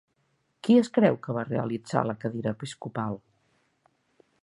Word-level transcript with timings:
Qui 0.67 0.77
es 0.83 0.89
creu 0.95 1.19
que 1.27 1.35
va 1.37 1.45
realitzar 1.51 2.03
la 2.09 2.17
cadira 2.25 2.57
episcopal? 2.61 3.23